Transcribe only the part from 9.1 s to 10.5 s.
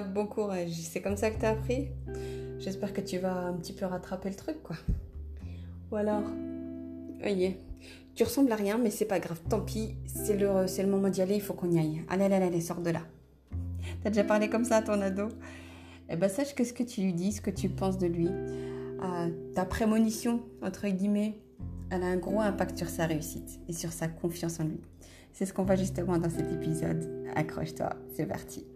grave. Tant pis, c'est